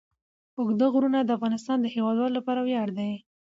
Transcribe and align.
اوږده 0.57 0.85
غرونه 0.93 1.19
د 1.23 1.29
افغانستان 1.37 1.77
د 1.81 1.85
هیوادوالو 1.95 2.37
لپاره 2.37 2.59
ویاړ 2.61 2.89
دی. 2.97 3.11